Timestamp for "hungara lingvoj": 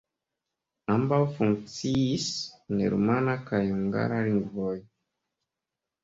3.67-4.73